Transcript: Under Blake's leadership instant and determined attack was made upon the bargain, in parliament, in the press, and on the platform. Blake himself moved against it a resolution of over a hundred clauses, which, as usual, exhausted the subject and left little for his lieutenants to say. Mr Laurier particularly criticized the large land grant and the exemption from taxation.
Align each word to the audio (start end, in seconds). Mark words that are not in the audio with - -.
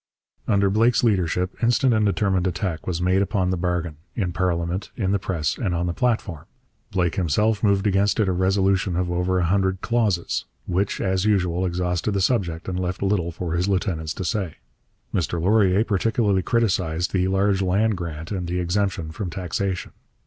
Under 0.47 0.71
Blake's 0.71 1.03
leadership 1.03 1.51
instant 1.61 1.93
and 1.93 2.03
determined 2.07 2.47
attack 2.47 2.87
was 2.87 3.03
made 3.03 3.21
upon 3.21 3.51
the 3.51 3.55
bargain, 3.55 3.97
in 4.15 4.31
parliament, 4.31 4.89
in 4.97 5.11
the 5.11 5.19
press, 5.19 5.59
and 5.59 5.75
on 5.75 5.85
the 5.85 5.93
platform. 5.93 6.45
Blake 6.89 7.17
himself 7.17 7.61
moved 7.61 7.85
against 7.85 8.19
it 8.19 8.27
a 8.27 8.31
resolution 8.31 8.95
of 8.95 9.11
over 9.11 9.37
a 9.37 9.43
hundred 9.45 9.81
clauses, 9.81 10.45
which, 10.65 10.99
as 10.99 11.25
usual, 11.25 11.67
exhausted 11.67 12.13
the 12.13 12.19
subject 12.21 12.67
and 12.67 12.79
left 12.79 13.03
little 13.03 13.31
for 13.31 13.53
his 13.53 13.67
lieutenants 13.69 14.15
to 14.15 14.23
say. 14.25 14.55
Mr 15.13 15.39
Laurier 15.39 15.83
particularly 15.83 16.41
criticized 16.41 17.13
the 17.13 17.27
large 17.27 17.61
land 17.61 17.95
grant 17.95 18.31
and 18.31 18.47
the 18.47 18.57
exemption 18.59 19.11
from 19.11 19.29
taxation. 19.29 19.91